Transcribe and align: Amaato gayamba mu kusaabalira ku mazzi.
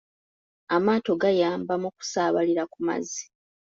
Amaato 0.75 1.11
gayamba 1.21 1.73
mu 1.83 1.89
kusaabalira 1.95 2.63
ku 2.71 2.77
mazzi. 2.87 3.23